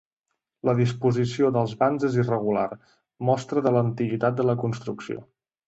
La 0.69 0.73
disposició 0.79 1.51
dels 1.57 1.75
vans 1.83 2.07
és 2.09 2.17
irregular, 2.25 2.65
mostra 3.31 3.65
de 3.69 3.77
l'antiguitat 3.79 4.43
de 4.43 4.51
la 4.51 4.59
construcció. 4.67 5.25